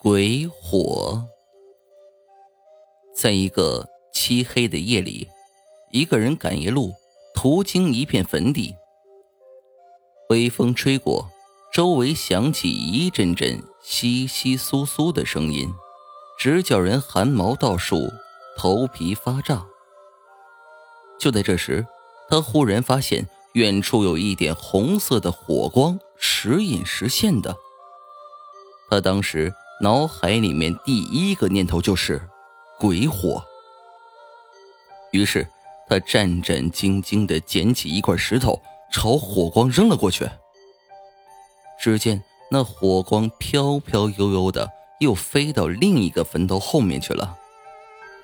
[0.00, 1.24] 鬼火，
[3.16, 5.26] 在一个漆黑的夜里，
[5.90, 6.94] 一个人赶夜路，
[7.34, 8.76] 途经一片坟地。
[10.30, 11.28] 微风吹过，
[11.72, 15.68] 周围响起一阵阵窸窸窣窣的声音，
[16.38, 18.08] 直叫人汗毛倒竖，
[18.56, 19.66] 头皮发炸。
[21.18, 21.84] 就在这时，
[22.28, 27.56] 他忽然发现远处有一点红色的火光，时隐时现的。
[28.88, 29.52] 他当时。
[29.80, 32.20] 脑海里面第一个念头就是
[32.80, 33.40] 鬼火，
[35.12, 35.46] 于是
[35.88, 38.60] 他战战兢兢的捡起一块石头，
[38.92, 40.28] 朝火光扔了过去。
[41.80, 44.68] 只见那火光飘飘悠悠的，
[44.98, 47.36] 又飞到另一个坟头后面去了。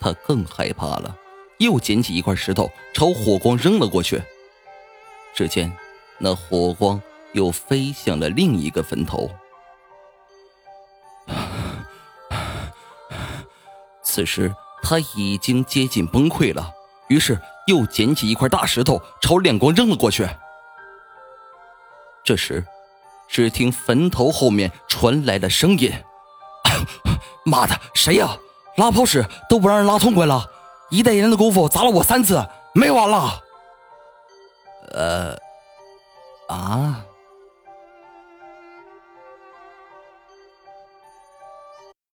[0.01, 1.17] 他更害怕了，
[1.59, 4.21] 又捡起一块石头，朝火光扔了过去。
[5.37, 5.73] 只见
[6.19, 7.01] 那火光
[7.33, 9.31] 又飞向了另一个坟头。
[14.15, 16.73] 此时他已经接近崩溃了，
[17.09, 20.25] 于是又捡起一块大石头朝亮光扔了过去。
[22.23, 22.65] 这时，
[23.29, 25.93] 只听坟头后面传来了声音
[27.45, 28.37] ：“妈的，谁呀？
[28.77, 30.49] 拉泡屎都不让人拉痛快了！
[30.91, 33.43] 一代人的功夫砸了我三次，没完了！”
[34.95, 35.37] 呃，
[36.47, 37.04] 啊。